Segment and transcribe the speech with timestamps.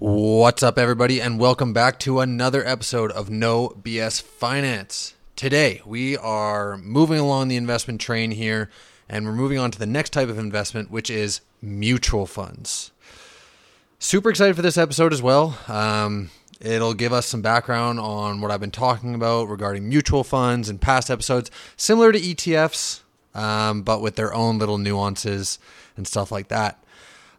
[0.00, 5.12] What's up, everybody, and welcome back to another episode of No BS Finance.
[5.36, 8.70] Today, we are moving along the investment train here,
[9.10, 12.92] and we're moving on to the next type of investment, which is mutual funds.
[13.98, 15.58] Super excited for this episode as well.
[15.68, 16.30] Um,
[16.62, 20.78] it'll give us some background on what I've been talking about regarding mutual funds in
[20.78, 23.02] past episodes, similar to ETFs,
[23.34, 25.58] um, but with their own little nuances
[25.94, 26.82] and stuff like that.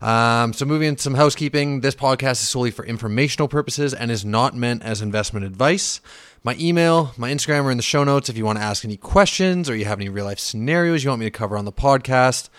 [0.01, 4.25] Um, so, moving into some housekeeping, this podcast is solely for informational purposes and is
[4.25, 6.01] not meant as investment advice.
[6.43, 8.97] My email, my Instagram are in the show notes if you want to ask any
[8.97, 11.71] questions or you have any real life scenarios you want me to cover on the
[11.71, 12.49] podcast.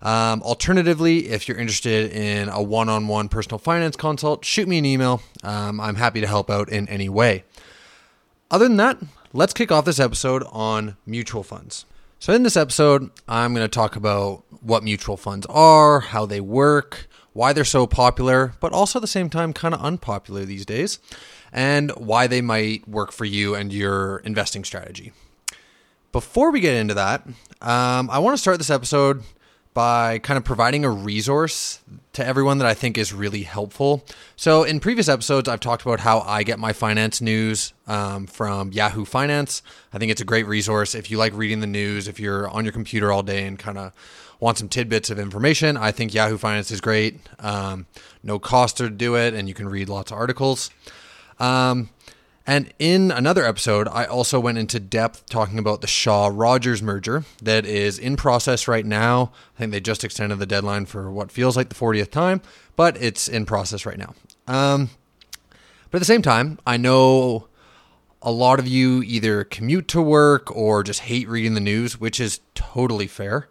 [0.00, 4.78] Um, alternatively, if you're interested in a one on one personal finance consult, shoot me
[4.78, 5.22] an email.
[5.42, 7.42] Um, I'm happy to help out in any way.
[8.48, 8.98] Other than that,
[9.32, 11.84] let's kick off this episode on mutual funds.
[12.18, 16.40] So, in this episode, I'm going to talk about what mutual funds are, how they
[16.40, 20.64] work, why they're so popular, but also at the same time kind of unpopular these
[20.64, 20.98] days,
[21.52, 25.12] and why they might work for you and your investing strategy.
[26.10, 27.26] Before we get into that,
[27.60, 29.22] um, I want to start this episode
[29.76, 31.80] by kind of providing a resource
[32.14, 34.06] to everyone that I think is really helpful.
[34.34, 38.72] So, in previous episodes, I've talked about how I get my finance news um, from
[38.72, 39.60] Yahoo Finance.
[39.92, 42.64] I think it's a great resource if you like reading the news, if you're on
[42.64, 43.92] your computer all day and kind of
[44.40, 45.76] want some tidbits of information.
[45.76, 47.20] I think Yahoo Finance is great.
[47.38, 47.84] Um,
[48.22, 50.70] no cost to do it, and you can read lots of articles.
[51.38, 51.90] Um,
[52.46, 57.24] and in another episode, I also went into depth talking about the Shaw Rogers merger
[57.42, 59.32] that is in process right now.
[59.56, 62.40] I think they just extended the deadline for what feels like the 40th time,
[62.76, 64.14] but it's in process right now.
[64.46, 64.90] Um,
[65.90, 67.48] but at the same time, I know
[68.22, 72.20] a lot of you either commute to work or just hate reading the news, which
[72.20, 73.48] is totally fair.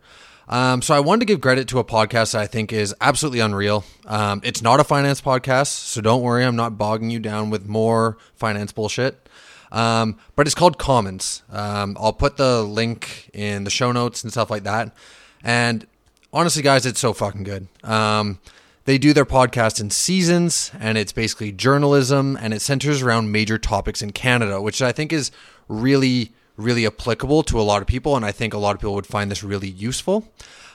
[0.48, 3.40] Um, so I wanted to give credit to a podcast that I think is absolutely
[3.40, 3.84] unreal.
[4.06, 7.68] Um, it's not a finance podcast, so don't worry, I'm not bogging you down with
[7.68, 9.28] more finance bullshit.
[9.72, 11.42] Um, but it's called Commons.
[11.52, 14.96] Um, I'll put the link in the show notes and stuff like that.
[15.44, 15.86] And
[16.32, 17.68] honestly, guys, it's so fucking good.
[17.84, 18.40] Um,
[18.86, 23.58] they do their podcast in seasons, and it's basically journalism, and it centers around major
[23.58, 25.32] topics in Canada, which I think is
[25.68, 28.96] really really applicable to a lot of people, and I think a lot of people
[28.96, 30.32] would find this really useful.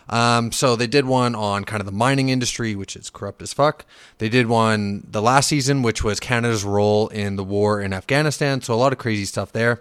[0.08, 3.52] Um, so they did one on kind of the mining industry, which is corrupt as
[3.52, 3.86] fuck.
[4.18, 8.60] They did one the last season, which was Canada's role in the war in Afghanistan.
[8.60, 9.80] So a lot of crazy stuff there.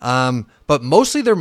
[0.00, 1.36] Um, but mostly their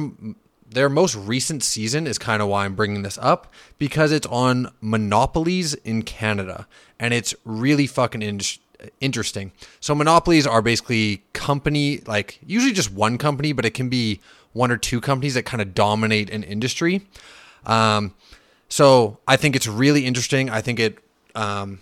[0.68, 4.74] their most recent season is kind of why I'm bringing this up because it's on
[4.82, 6.68] monopolies in Canada,
[7.00, 8.63] and it's really fucking interesting
[9.00, 9.52] interesting.
[9.80, 14.20] So monopolies are basically company like usually just one company, but it can be
[14.54, 17.02] one or two companies that kind of dominate an industry.
[17.66, 18.14] Um,
[18.70, 20.50] so I think it's really interesting.
[20.50, 20.98] I think it
[21.36, 21.80] um,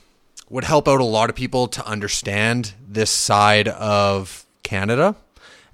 [0.50, 5.16] would help out a lot of people to understand this side of Canada,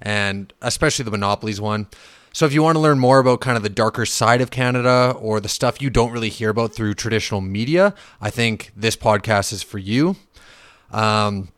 [0.00, 1.88] and especially the monopolies one.
[2.32, 5.12] So if you want to learn more about kind of the darker side of Canada
[5.18, 9.52] or the stuff you don't really hear about through traditional media, I think this podcast
[9.52, 10.14] is for you.
[10.92, 11.48] Um,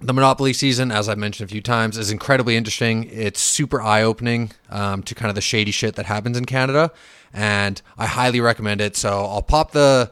[0.00, 3.08] the Monopoly season, as I've mentioned a few times, is incredibly interesting.
[3.10, 6.92] It's super eye opening um, to kind of the shady shit that happens in Canada,
[7.32, 8.96] and I highly recommend it.
[8.96, 10.10] So I'll pop the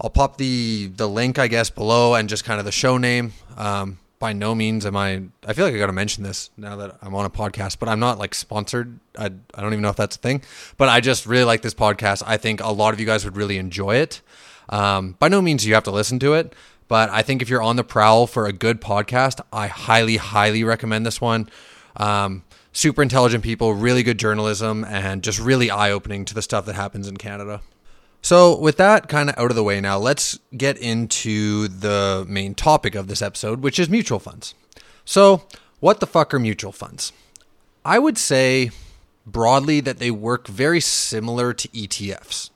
[0.00, 3.32] I'll pop the the link I guess below and just kind of the show name.
[3.56, 5.22] Um, by no means am I.
[5.46, 7.88] I feel like I got to mention this now that I'm on a podcast, but
[7.88, 8.98] I'm not like sponsored.
[9.18, 10.42] I I don't even know if that's a thing,
[10.76, 12.22] but I just really like this podcast.
[12.26, 14.22] I think a lot of you guys would really enjoy it.
[14.68, 16.54] Um, by no means you have to listen to it,
[16.88, 20.64] but I think if you're on the prowl for a good podcast, I highly, highly
[20.64, 21.48] recommend this one.
[21.96, 26.66] Um, super intelligent people, really good journalism, and just really eye opening to the stuff
[26.66, 27.62] that happens in Canada.
[28.22, 32.54] So, with that kind of out of the way now, let's get into the main
[32.54, 34.54] topic of this episode, which is mutual funds.
[35.04, 35.46] So,
[35.80, 37.12] what the fuck are mutual funds?
[37.84, 38.70] I would say
[39.24, 42.50] broadly that they work very similar to ETFs.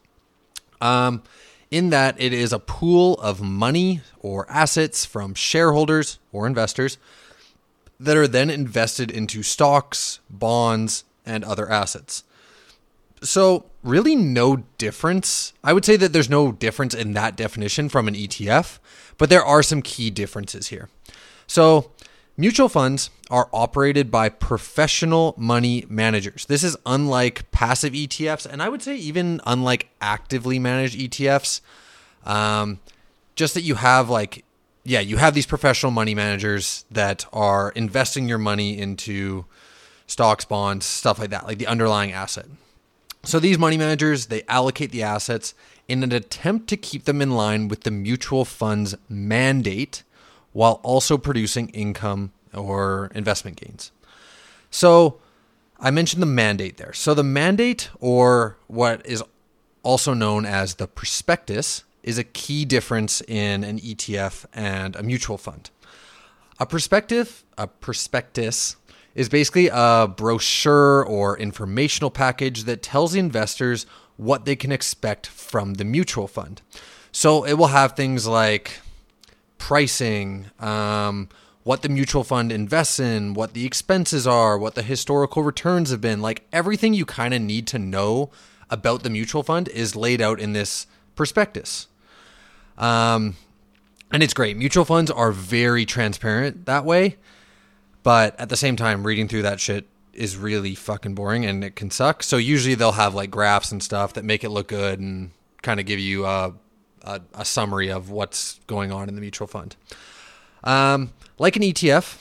[0.80, 1.22] Um,
[1.70, 6.98] in that it is a pool of money or assets from shareholders or investors
[7.98, 12.24] that are then invested into stocks, bonds, and other assets.
[13.22, 15.52] So, really, no difference.
[15.62, 18.78] I would say that there's no difference in that definition from an ETF,
[19.18, 20.88] but there are some key differences here.
[21.46, 21.92] So,
[22.40, 26.46] Mutual funds are operated by professional money managers.
[26.46, 31.60] This is unlike passive ETFs, and I would say even unlike actively managed ETFs.
[32.24, 32.80] Um,
[33.36, 34.42] just that you have like,
[34.84, 39.44] yeah, you have these professional money managers that are investing your money into
[40.06, 42.46] stocks, bonds, stuff like that, like the underlying asset.
[43.22, 45.52] So these money managers, they allocate the assets
[45.88, 50.04] in an attempt to keep them in line with the mutual fund's mandate
[50.52, 53.92] while also producing income or investment gains.
[54.70, 55.20] So,
[55.78, 56.92] I mentioned the mandate there.
[56.92, 59.22] So, the mandate, or what is
[59.82, 65.38] also known as the prospectus, is a key difference in an ETF and a mutual
[65.38, 65.70] fund.
[66.58, 68.76] A perspective, a prospectus,
[69.14, 73.86] is basically a brochure or informational package that tells the investors
[74.16, 76.62] what they can expect from the mutual fund.
[77.12, 78.80] So it will have things like
[79.60, 81.28] pricing, um,
[81.62, 86.00] what the mutual fund invests in, what the expenses are, what the historical returns have
[86.00, 86.20] been.
[86.20, 88.30] Like everything you kind of need to know
[88.68, 91.86] about the mutual fund is laid out in this prospectus.
[92.78, 93.36] Um,
[94.10, 94.56] and it's great.
[94.56, 97.18] Mutual funds are very transparent that way.
[98.02, 101.76] But at the same time, reading through that shit is really fucking boring and it
[101.76, 102.22] can suck.
[102.22, 105.30] So usually they'll have like graphs and stuff that make it look good and
[105.62, 106.54] kind of give you a,
[107.02, 109.76] a, a summary of what's going on in the mutual fund.
[110.64, 112.18] Um, like an ETF,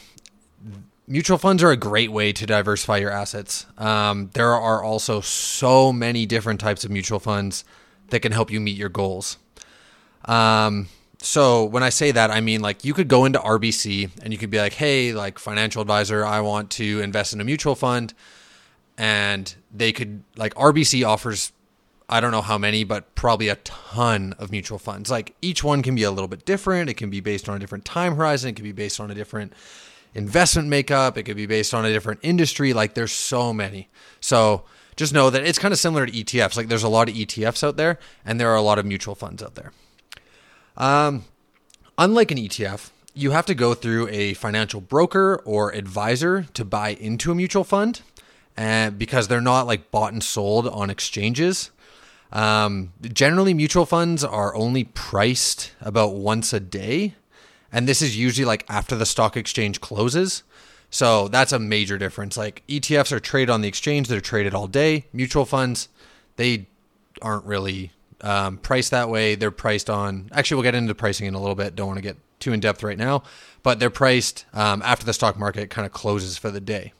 [1.07, 3.65] mutual funds are a great way to diversify your assets.
[3.77, 7.65] Um, there are also so many different types of mutual funds
[8.09, 9.37] that can help you meet your goals.
[10.25, 10.87] Um,
[11.21, 14.39] so when I say that, I mean like you could go into RBC and you
[14.39, 18.13] could be like, hey, like financial advisor, I want to invest in a mutual fund.
[18.97, 21.53] And they could, like, RBC offers,
[22.09, 25.11] I don't know how many, but probably a ton of mutual funds.
[25.11, 26.89] Like each one can be a little bit different.
[26.89, 28.49] It can be based on a different time horizon.
[28.49, 29.53] It can be based on a different
[30.15, 31.17] investment makeup.
[31.17, 32.73] It could be based on a different industry.
[32.73, 33.89] Like there's so many.
[34.19, 34.63] So
[34.95, 36.57] just know that it's kind of similar to ETFs.
[36.57, 39.15] Like there's a lot of ETFs out there and there are a lot of mutual
[39.15, 39.71] funds out there.
[40.75, 41.25] Um,
[41.97, 46.89] unlike an ETF, you have to go through a financial broker or advisor to buy
[46.89, 48.01] into a mutual fund,
[48.55, 51.71] and because they're not like bought and sold on exchanges.
[52.31, 57.15] Um, generally, mutual funds are only priced about once a day,
[57.71, 60.43] and this is usually like after the stock exchange closes.
[60.91, 62.37] So that's a major difference.
[62.37, 65.05] Like ETFs are traded on the exchange, they're traded all day.
[65.13, 65.89] Mutual funds,
[66.35, 66.67] they
[67.21, 67.91] aren't really
[68.21, 69.35] um, priced that way.
[69.35, 70.29] They're priced on.
[70.31, 71.75] Actually, we'll get into pricing in a little bit.
[71.75, 73.23] Don't want to get too in depth right now,
[73.63, 76.93] but they're priced um, after the stock market kind of closes for the day.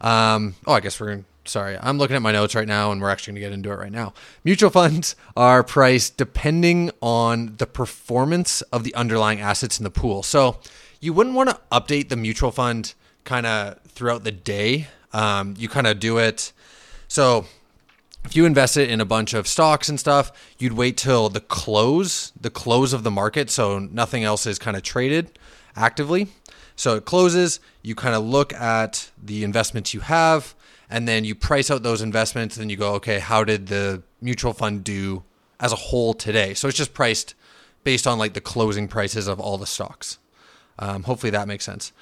[0.00, 1.76] Um, oh, I guess we're sorry.
[1.80, 3.78] I'm looking at my notes right now, and we're actually going to get into it
[3.78, 4.14] right now.
[4.44, 10.22] Mutual funds are priced depending on the performance of the underlying assets in the pool.
[10.22, 10.58] So
[11.00, 12.94] you wouldn't want to update the mutual fund
[13.24, 14.88] kind of throughout the day.
[15.12, 16.52] Um, you kind of do it.
[17.08, 17.46] So
[18.24, 22.32] if you invested in a bunch of stocks and stuff, you'd wait till the close,
[22.40, 25.38] the close of the market, so nothing else is kind of traded
[25.76, 26.28] actively.
[26.76, 30.54] So it closes, you kind of look at the investments you have,
[30.92, 34.52] and then you price out those investments, and you go, okay, how did the mutual
[34.52, 35.24] fund do
[35.58, 36.54] as a whole today?
[36.54, 37.34] So it's just priced
[37.82, 40.18] based on like the closing prices of all the stocks.
[40.78, 41.92] Um, hopefully that makes sense.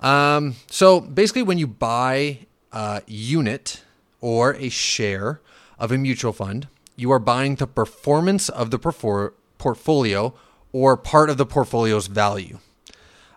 [0.00, 3.82] Um, so basically, when you buy a unit
[4.20, 5.40] or a share
[5.78, 10.34] of a mutual fund, you are buying the performance of the perfor- portfolio
[10.72, 12.58] or part of the portfolio's value.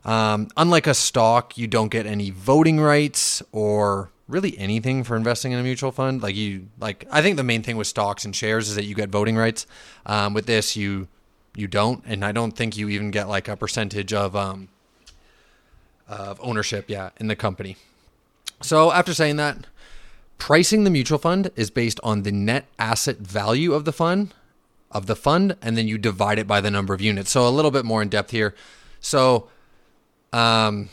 [0.04, 5.52] Um, unlike a stock, you don't get any voting rights or really anything for investing
[5.52, 6.22] in a mutual fund.
[6.22, 8.96] Like you, like I think the main thing with stocks and shares is that you
[8.96, 9.68] get voting rights.
[10.06, 11.08] Um, with this, you
[11.56, 14.70] you don't, and I don't think you even get like a percentage of um,
[16.08, 17.78] of ownership, yeah, in the company.
[18.62, 19.68] So after saying that,
[20.38, 24.34] Pricing the mutual fund is based on the net asset value of the fund
[24.92, 27.32] of the fund and then you divide it by the number of units.
[27.32, 28.54] So a little bit more in depth here.
[29.00, 29.50] So
[30.34, 30.90] um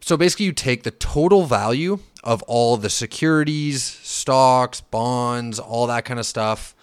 [0.00, 6.04] so basically you take the total value of all the securities, stocks, bonds, all that
[6.04, 6.74] kind of stuff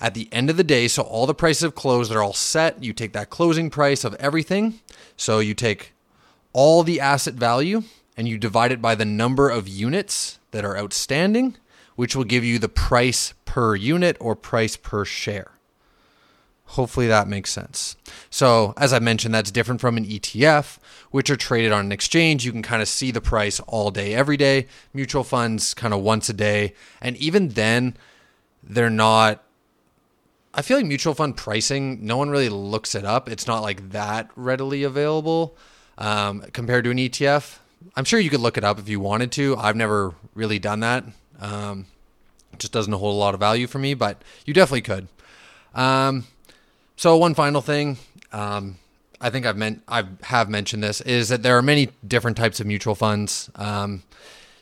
[0.00, 2.82] at the end of the day, so all the prices have closed, they're all set.
[2.82, 4.80] You take that closing price of everything.
[5.16, 5.92] So you take
[6.52, 7.82] all the asset value
[8.16, 11.56] and you divide it by the number of units that are outstanding,
[11.96, 15.52] which will give you the price per unit or price per share.
[16.70, 17.96] Hopefully that makes sense.
[18.30, 20.78] So, as I mentioned, that's different from an ETF,
[21.10, 22.44] which are traded on an exchange.
[22.44, 24.68] You can kind of see the price all day, every day.
[24.94, 26.74] Mutual funds, kind of once a day.
[27.00, 27.96] And even then,
[28.62, 29.42] they're not.
[30.54, 33.28] I feel like mutual fund pricing, no one really looks it up.
[33.28, 35.56] It's not like that readily available
[35.98, 37.58] um, compared to an ETF.
[37.96, 39.56] I'm sure you could look it up if you wanted to.
[39.56, 41.04] I've never really done that.
[41.40, 41.86] Um,
[42.58, 45.08] just doesn't hold a lot of value for me, but you definitely could.
[45.74, 46.26] Um,
[47.00, 47.96] so one final thing,
[48.30, 48.76] um,
[49.22, 52.60] I think I've meant I have mentioned this is that there are many different types
[52.60, 53.48] of mutual funds.
[53.54, 54.02] Um,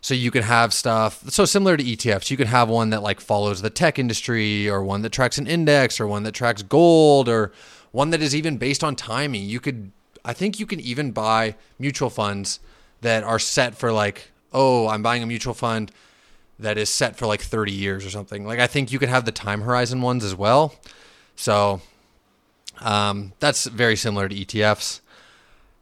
[0.01, 2.31] so you can have stuff so similar to ETFs.
[2.31, 5.49] You can have one that like follows the tech industry, or one that tracks an
[5.49, 7.51] index, or one that tracks gold, or
[7.91, 9.43] one that is even based on timing.
[9.43, 9.91] You could
[10.25, 12.61] I think you can even buy mutual funds
[13.01, 15.91] that are set for like, oh, I'm buying a mutual fund
[16.61, 18.47] that is set for like 30 years or something.
[18.47, 20.77] Like I think you can have the time horizon ones as well.
[21.35, 21.81] So
[22.81, 25.01] um, that's very similar to ETFs.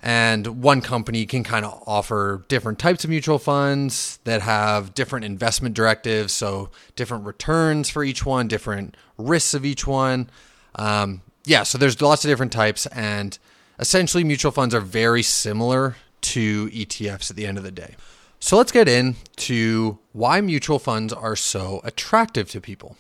[0.03, 5.25] And one company can kind of offer different types of mutual funds that have different
[5.25, 6.33] investment directives.
[6.33, 10.31] So, different returns for each one, different risks of each one.
[10.77, 12.87] Um, yeah, so there's lots of different types.
[12.87, 13.39] And
[13.81, 17.97] essentially, mutual funds are very similar to ETFs at the end of the day.
[18.39, 22.97] So, let's get into why mutual funds are so attractive to people.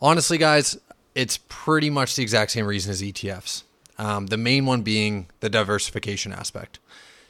[0.00, 0.78] Honestly, guys,
[1.14, 3.64] it's pretty much the exact same reason as ETFs.
[3.98, 6.78] Um, the main one being the diversification aspect.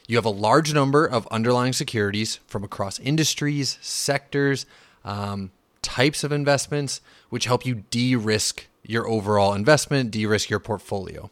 [0.07, 4.65] You have a large number of underlying securities from across industries, sectors,
[5.05, 10.59] um, types of investments, which help you de risk your overall investment, de risk your
[10.59, 11.29] portfolio.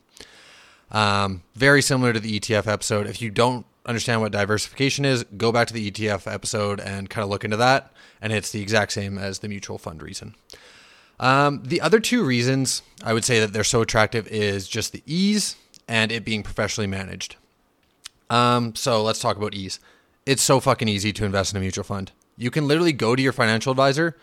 [0.91, 3.07] Um, very similar to the ETF episode.
[3.07, 7.23] If you don't understand what diversification is, go back to the ETF episode and kind
[7.23, 7.91] of look into that.
[8.21, 10.35] And it's the exact same as the mutual fund reason.
[11.21, 15.03] Um, the other two reasons I would say that they're so attractive is just the
[15.05, 15.55] ease
[15.87, 17.35] and it being professionally managed.
[18.29, 19.79] Um, so let's talk about ease.
[20.25, 22.11] It's so fucking easy to invest in a mutual fund.
[22.37, 24.17] You can literally go to your financial advisor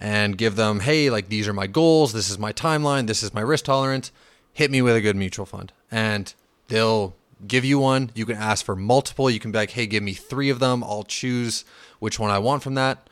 [0.00, 3.34] and give them, hey, like these are my goals, this is my timeline, this is
[3.34, 4.12] my risk tolerance.
[4.52, 5.72] Hit me with a good mutual fund.
[5.90, 6.32] And
[6.68, 8.10] they'll give you one.
[8.14, 9.30] You can ask for multiple.
[9.30, 10.84] You can be like, hey, give me three of them.
[10.84, 11.64] I'll choose
[11.98, 13.08] which one I want from that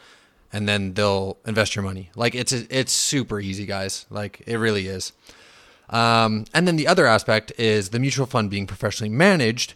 [0.54, 2.10] and then they'll invest your money.
[2.14, 4.06] Like it's it's super easy, guys.
[4.08, 5.12] Like it really is.
[5.90, 9.74] Um, and then the other aspect is the mutual fund being professionally managed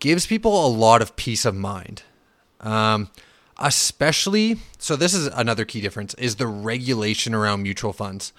[0.00, 2.02] gives people a lot of peace of mind.
[2.60, 3.08] Um,
[3.58, 8.32] especially, so this is another key difference is the regulation around mutual funds.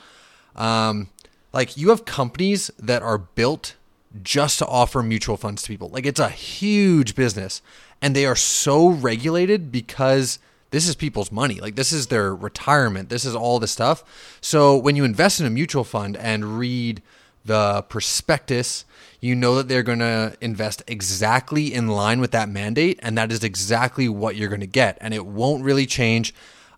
[0.58, 1.10] Um,
[1.54, 3.76] like you have companies that are built
[4.22, 5.88] just to offer mutual funds to people.
[5.88, 7.62] Like it's a huge business
[8.02, 10.38] and they are so regulated because
[10.72, 11.60] this is people's money.
[11.60, 13.10] Like this is their retirement.
[13.10, 14.04] This is all the stuff.
[14.42, 17.02] So when you invest in a mutual fund and read
[17.46, 18.84] the prospectus,
[19.20, 23.32] you know that they're going to invest exactly in line with that mandate and that
[23.32, 26.34] is exactly what you're going to get and it won't really change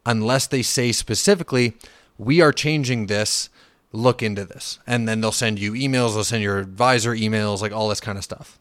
[0.05, 1.74] unless they say specifically
[2.17, 3.50] we are changing this
[3.91, 7.72] look into this and then they'll send you emails they'll send your advisor emails like
[7.72, 8.58] all this kind of stuff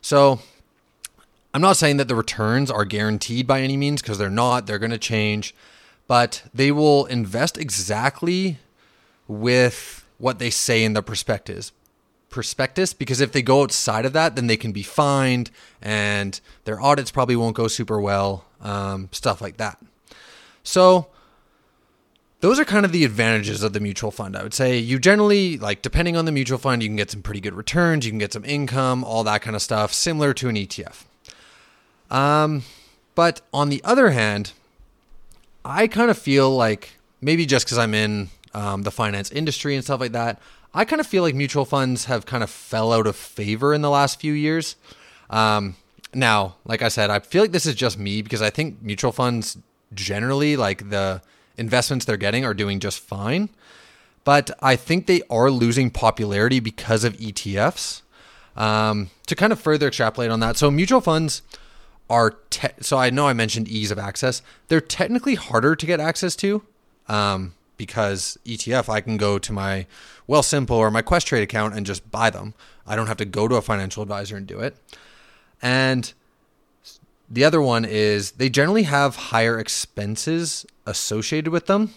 [0.00, 0.40] so
[1.54, 4.78] I'm not saying that the returns are guaranteed by any means because they're not, they're
[4.78, 5.54] going to change,
[6.06, 8.58] but they will invest exactly
[9.26, 11.72] with what they say in the prospectus
[12.28, 15.50] prospectus because if they go outside of that then they can be fined
[15.80, 19.78] and their audits probably won't go super well um, stuff like that.
[20.62, 21.06] So
[22.40, 24.76] those are kind of the advantages of the mutual fund i would say.
[24.76, 28.04] You generally like depending on the mutual fund you can get some pretty good returns
[28.04, 31.04] you can get some income all that kind of stuff similar to an etf
[32.10, 32.62] um,
[33.14, 34.52] but on the other hand,
[35.64, 39.84] I kind of feel like maybe just because I'm in um, the finance industry and
[39.84, 40.40] stuff like that,
[40.72, 43.82] I kind of feel like mutual funds have kind of fell out of favor in
[43.82, 44.76] the last few years.
[45.30, 45.76] Um,
[46.14, 49.12] now, like I said, I feel like this is just me because I think mutual
[49.12, 49.58] funds
[49.94, 51.22] generally, like the
[51.56, 53.48] investments they're getting, are doing just fine.
[54.24, 58.02] But I think they are losing popularity because of ETFs.
[58.56, 61.42] Um, to kind of further extrapolate on that, so mutual funds
[62.08, 64.42] are te- so I know I mentioned ease of access.
[64.68, 66.62] They're technically harder to get access to
[67.08, 69.86] um, because ETF I can go to my
[70.28, 72.54] Wealthsimple or my Questrade account and just buy them.
[72.86, 74.76] I don't have to go to a financial advisor and do it.
[75.60, 76.12] And
[77.28, 81.92] the other one is they generally have higher expenses associated with them.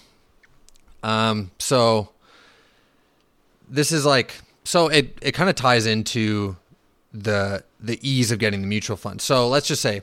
[1.04, 2.10] Um, so
[3.70, 6.58] this is like so it it kind of ties into
[7.14, 9.22] the the ease of getting the mutual fund.
[9.22, 10.02] So let's just say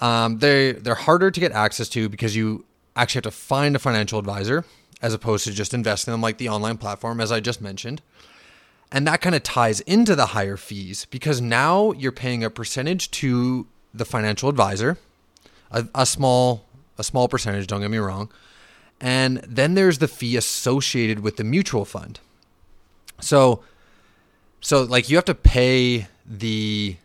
[0.00, 2.64] um, they they're harder to get access to because you
[2.96, 4.64] actually have to find a financial advisor
[5.00, 8.02] as opposed to just investing in them like the online platform, as I just mentioned.
[8.90, 13.10] And that kind of ties into the higher fees because now you're paying a percentage
[13.12, 14.98] to the financial advisor,
[15.70, 16.64] a, a small
[16.96, 17.66] a small percentage.
[17.66, 18.30] Don't get me wrong.
[19.00, 22.18] And then there's the fee associated with the mutual fund.
[23.20, 23.62] So,
[24.60, 26.96] so like you have to pay the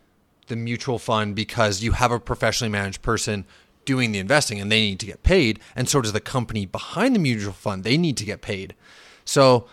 [0.46, 3.46] the mutual fund because you have a professionally managed person
[3.86, 7.14] doing the investing and they need to get paid and so does the company behind
[7.14, 7.82] the mutual fund.
[7.82, 8.74] They need to get paid.
[9.24, 9.66] So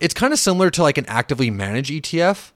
[0.00, 2.52] it's kind of similar to like an actively managed ETF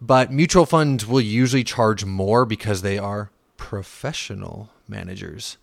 [0.00, 5.56] but mutual funds will usually charge more because they are professional managers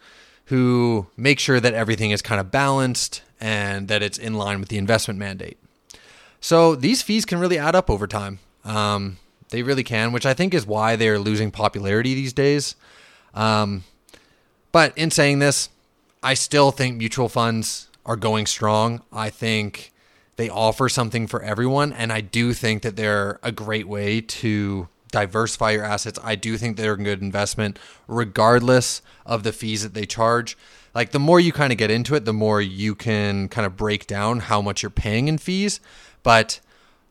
[0.45, 4.69] who make sure that everything is kind of balanced and that it's in line with
[4.69, 5.57] the investment mandate.
[6.41, 8.39] So these fees can really add up over time.
[8.65, 9.17] Um,
[9.53, 12.75] They really can, which I think is why they're losing popularity these days.
[13.35, 13.83] Um,
[14.71, 15.69] but in saying this,
[16.23, 19.03] I still think mutual funds are going strong.
[19.13, 19.93] I think
[20.37, 24.87] they offer something for everyone, and I do think that they're a great way to
[25.11, 26.17] diversify your assets.
[26.23, 30.57] I do think they're a good investment, regardless of the fees that they charge.
[30.95, 33.77] Like the more you kind of get into it, the more you can kind of
[33.77, 35.79] break down how much you're paying in fees.
[36.23, 36.59] But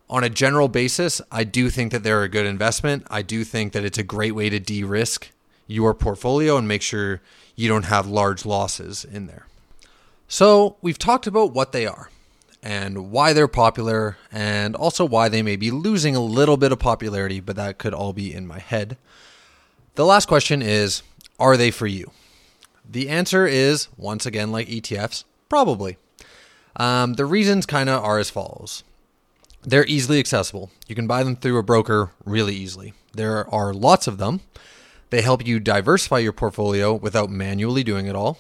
[0.09, 3.07] on a general basis, I do think that they're a good investment.
[3.11, 5.31] I do think that it's a great way to de risk
[5.67, 7.21] your portfolio and make sure
[7.57, 9.47] you don't have large losses in there.
[10.29, 12.11] So, we've talked about what they are
[12.63, 16.79] and why they're popular, and also why they may be losing a little bit of
[16.79, 18.97] popularity, but that could all be in my head.
[19.97, 21.03] The last question is
[21.41, 22.13] Are they for you?
[22.89, 25.97] The answer is, once again, like ETFs, probably.
[26.77, 28.85] Um, the reasons kind of are as follows
[29.63, 30.71] they're easily accessible.
[30.89, 32.95] You can buy them through a broker really easily.
[33.13, 34.41] There are lots of them.
[35.11, 38.39] They help you diversify your portfolio without manually doing it all.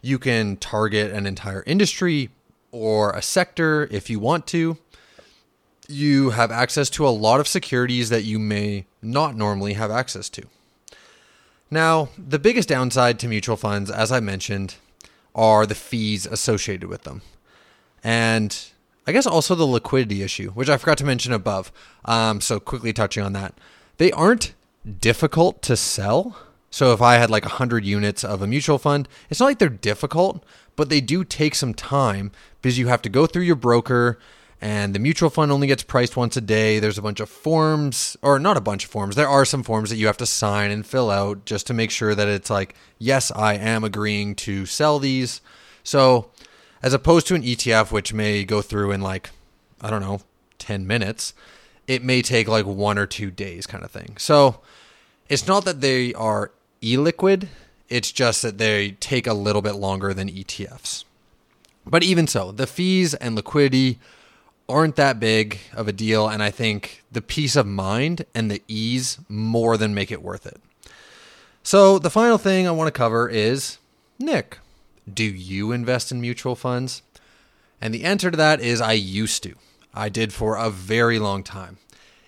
[0.00, 2.30] You can target an entire industry
[2.70, 4.78] or a sector if you want to.
[5.88, 10.28] You have access to a lot of securities that you may not normally have access
[10.30, 10.44] to.
[11.70, 14.76] Now, the biggest downside to mutual funds, as I mentioned,
[15.34, 17.22] are the fees associated with them.
[18.02, 18.56] And
[19.06, 21.72] I guess also the liquidity issue, which I forgot to mention above.
[22.04, 23.54] Um, so, quickly touching on that.
[23.98, 24.54] They aren't
[25.00, 26.36] difficult to sell.
[26.70, 29.68] So, if I had like 100 units of a mutual fund, it's not like they're
[29.68, 30.44] difficult,
[30.76, 34.18] but they do take some time because you have to go through your broker
[34.64, 36.78] and the mutual fund only gets priced once a day.
[36.78, 39.14] There's a bunch of forms, or not a bunch of forms.
[39.14, 41.90] There are some forms that you have to sign and fill out just to make
[41.90, 45.42] sure that it's like, yes, I am agreeing to sell these.
[45.82, 46.30] So,
[46.84, 49.30] as opposed to an ETF, which may go through in like,
[49.80, 50.20] I don't know,
[50.58, 51.32] 10 minutes,
[51.86, 54.16] it may take like one or two days kind of thing.
[54.18, 54.60] So,
[55.30, 56.50] it's not that they are
[56.82, 57.48] illiquid,
[57.88, 61.04] it's just that they take a little bit longer than ETFs.
[61.86, 63.98] But even so, the fees and liquidity
[64.68, 66.28] aren't that big of a deal.
[66.28, 70.44] And I think the peace of mind and the ease more than make it worth
[70.44, 70.60] it.
[71.62, 73.78] So, the final thing I want to cover is
[74.18, 74.58] Nick,
[75.12, 77.02] do you invest in mutual funds?
[77.80, 79.54] And the answer to that is I used to.
[79.92, 81.78] I did for a very long time.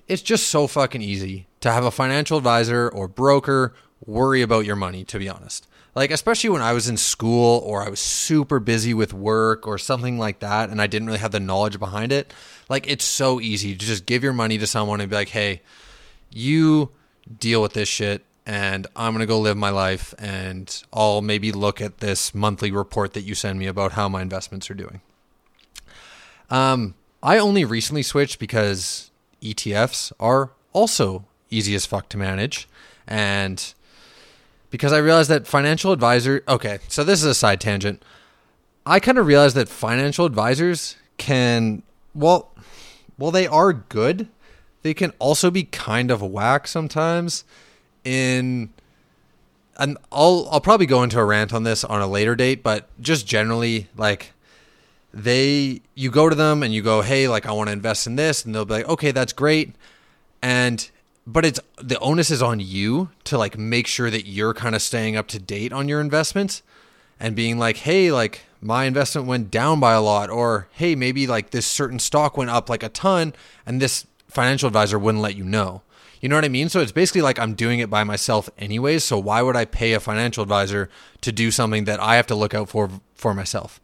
[0.06, 4.76] It's just so fucking easy to have a financial advisor or broker worry about your
[4.76, 5.66] money, to be honest.
[5.94, 9.78] Like, especially when I was in school or I was super busy with work or
[9.78, 12.34] something like that, and I didn't really have the knowledge behind it.
[12.68, 15.62] Like, it's so easy to just give your money to someone and be like, hey,
[16.30, 16.90] you
[17.40, 21.50] deal with this shit, and I'm going to go live my life, and I'll maybe
[21.50, 25.00] look at this monthly report that you send me about how my investments are doing.
[26.48, 29.10] Um, I only recently switched because
[29.42, 32.68] ETFs are also easy as fuck to manage.
[33.06, 33.74] And
[34.70, 36.42] because I realized that financial advisor.
[36.46, 38.02] Okay, so this is a side tangent.
[38.84, 41.82] I kind of realized that financial advisors can,
[42.14, 42.52] well,
[43.18, 44.28] well, they are good.
[44.82, 47.44] They can also be kind of whack sometimes.
[48.06, 48.70] In,
[49.76, 52.88] and I'll I'll probably go into a rant on this on a later date, but
[53.00, 54.32] just generally, like,
[55.12, 58.14] they you go to them and you go, hey, like I want to invest in
[58.14, 59.74] this, and they'll be like, okay, that's great,
[60.40, 60.88] and
[61.26, 64.82] but it's the onus is on you to like make sure that you're kind of
[64.82, 66.62] staying up to date on your investments
[67.18, 71.26] and being like, hey, like my investment went down by a lot, or hey, maybe
[71.26, 73.34] like this certain stock went up like a ton,
[73.66, 75.82] and this financial advisor wouldn't let you know.
[76.20, 76.68] You know what I mean?
[76.68, 79.02] So it's basically like I'm doing it by myself anyways.
[79.02, 80.88] So why would I pay a financial advisor
[81.22, 83.80] to do something that I have to look out for for myself?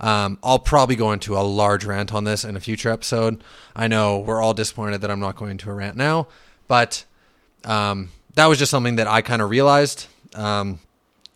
[0.00, 3.44] Um, I'll probably go into a large rant on this in a future episode.
[3.76, 6.28] I know we're all disappointed that I'm not going into a rant now,
[6.68, 7.04] but
[7.64, 10.06] um, that was just something that I kind of realized.
[10.34, 10.80] Um,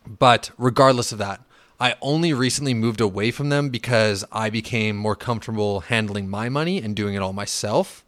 [0.06, 1.40] but regardless of that,
[1.78, 6.78] I only recently moved away from them because I became more comfortable handling my money
[6.78, 8.03] and doing it all myself.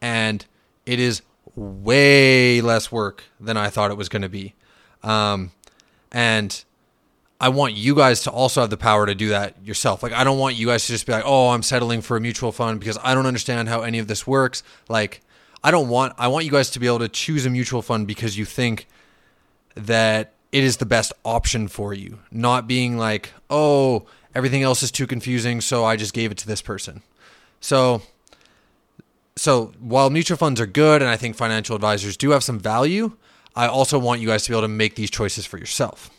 [0.00, 0.44] And
[0.86, 1.22] it is
[1.54, 4.54] way less work than I thought it was going to be.
[5.02, 5.52] Um,
[6.12, 6.64] and
[7.40, 10.02] I want you guys to also have the power to do that yourself.
[10.02, 12.20] Like, I don't want you guys to just be like, oh, I'm settling for a
[12.20, 14.62] mutual fund because I don't understand how any of this works.
[14.88, 15.22] Like,
[15.62, 18.06] I don't want I want you guys to be able to choose a mutual fund
[18.06, 18.86] because you think
[19.74, 24.90] that it is the best option for you, not being like, "Oh, everything else is
[24.90, 27.02] too confusing, so I just gave it to this person."
[27.60, 28.02] So
[29.40, 33.16] so while mutual funds are good and I think financial advisors do have some value,
[33.56, 36.10] I also want you guys to be able to make these choices for yourself.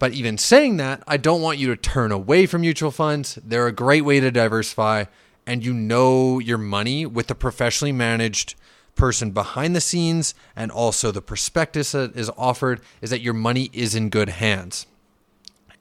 [0.00, 3.38] But even saying that, I don't want you to turn away from mutual funds.
[3.44, 5.04] They're a great way to diversify
[5.46, 8.56] and you know your money with a professionally managed
[8.96, 13.70] person behind the scenes and also the prospectus that is offered is that your money
[13.72, 14.88] is in good hands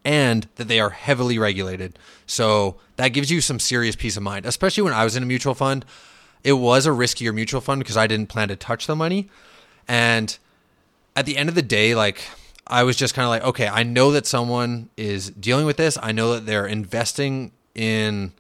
[0.04, 1.98] and that they are heavily regulated.
[2.28, 5.26] So that gives you some serious peace of mind, especially when I was in a
[5.26, 5.86] mutual fund.
[6.46, 9.28] It was a riskier mutual fund because I didn't plan to touch the money.
[9.88, 10.38] And
[11.16, 12.22] at the end of the day, like
[12.68, 15.98] I was just kind of like, okay, I know that someone is dealing with this.
[16.02, 18.32] I know that they're investing in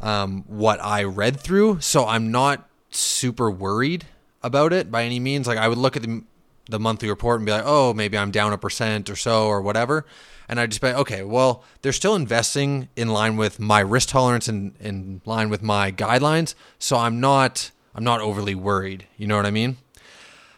[0.00, 1.80] um, what I read through.
[1.80, 4.06] So I'm not super worried
[4.42, 5.46] about it by any means.
[5.46, 6.24] Like I would look at the,
[6.70, 9.60] the monthly report and be like, oh, maybe I'm down a percent or so or
[9.60, 10.06] whatever
[10.48, 14.48] and I just be okay, well, they're still investing in line with my risk tolerance
[14.48, 19.06] and in line with my guidelines, so I'm not I'm not overly worried.
[19.16, 19.76] You know what I mean?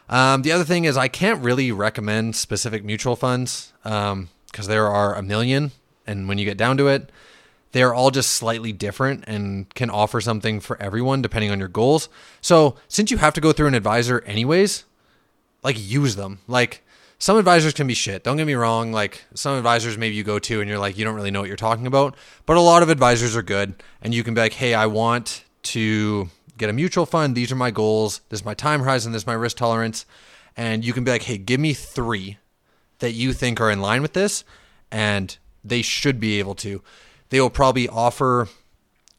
[0.08, 4.28] Um, the other thing is I can't really recommend specific mutual funds because um,
[4.66, 5.72] there are a million,
[6.06, 7.10] and when you get down to it,
[7.72, 11.68] they are all just slightly different and can offer something for everyone depending on your
[11.68, 12.08] goals.
[12.40, 14.84] So since you have to go through an advisor anyways,
[15.64, 16.38] like use them.
[16.46, 16.84] Like
[17.18, 18.24] some advisors can be shit.
[18.24, 18.92] Don't get me wrong.
[18.92, 21.48] Like some advisors, maybe you go to and you're like, you don't really know what
[21.48, 22.14] you're talking about.
[22.46, 23.74] But a lot of advisors are good.
[24.02, 27.34] And you can be like, hey, I want to get a mutual fund.
[27.34, 28.20] These are my goals.
[28.28, 29.12] This is my time horizon.
[29.12, 30.06] This is my risk tolerance.
[30.56, 32.38] And you can be like, hey, give me three
[32.98, 34.44] that you think are in line with this.
[34.90, 36.82] And they should be able to.
[37.30, 38.48] They will probably offer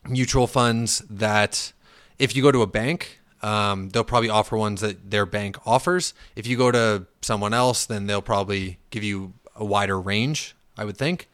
[0.07, 1.73] mutual funds that
[2.19, 6.13] if you go to a bank, um, they'll probably offer ones that their bank offers.
[6.35, 10.85] If you go to someone else, then they'll probably give you a wider range, I
[10.85, 11.29] would think.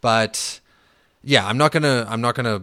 [0.00, 0.60] But
[1.22, 2.62] yeah, I'm not gonna I'm not gonna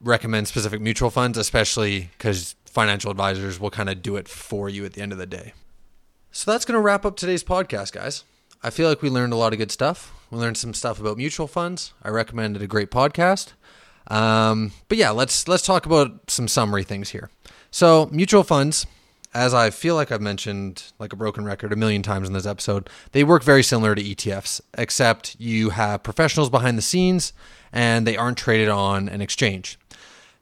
[0.00, 4.84] recommend specific mutual funds, especially because financial advisors will kind of do it for you
[4.84, 5.52] at the end of the day.
[6.30, 8.24] So that's gonna wrap up today's podcast, guys.
[8.62, 10.12] I feel like we learned a lot of good stuff.
[10.30, 11.92] We learned some stuff about mutual funds.
[12.02, 13.52] I recommended a great podcast.
[14.08, 17.30] Um, but yeah, let's let's talk about some summary things here.
[17.74, 18.86] So, mutual funds,
[19.32, 22.44] as I feel like I've mentioned like a broken record a million times in this
[22.44, 27.32] episode, they work very similar to ETFs, except you have professionals behind the scenes
[27.72, 29.78] and they aren't traded on an exchange.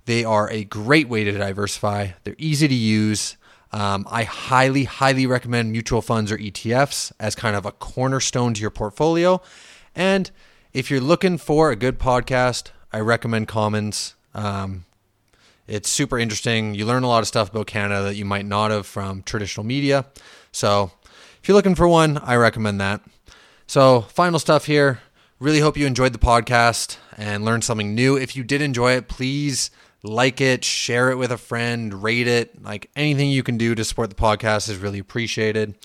[0.07, 2.09] They are a great way to diversify.
[2.25, 3.37] They're easy to use.
[3.73, 8.61] Um, I highly, highly recommend mutual funds or ETFs as kind of a cornerstone to
[8.61, 9.41] your portfolio.
[9.95, 10.33] And
[10.73, 14.17] if you're looking for a good podcast, I recommend Commons.
[14.35, 14.85] Um,
[15.71, 16.75] it's super interesting.
[16.75, 19.65] You learn a lot of stuff about Canada that you might not have from traditional
[19.65, 20.05] media.
[20.51, 20.91] So
[21.41, 23.03] if you're looking for one, I recommend that.
[23.67, 25.01] So, final stuff here.
[25.39, 28.17] Really hope you enjoyed the podcast and learned something new.
[28.17, 29.71] If you did enjoy it, please
[30.03, 32.61] like it, share it with a friend, rate it.
[32.63, 35.77] Like anything you can do to support the podcast is really appreciated.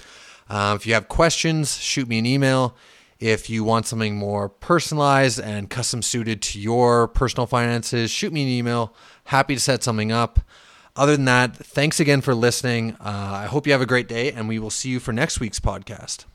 [0.50, 2.76] Uh, if you have questions, shoot me an email.
[3.19, 8.43] If you want something more personalized and custom suited to your personal finances, shoot me
[8.43, 8.93] an email.
[9.25, 10.39] Happy to set something up.
[10.95, 12.93] Other than that, thanks again for listening.
[13.01, 15.39] Uh, I hope you have a great day, and we will see you for next
[15.39, 16.25] week's podcast.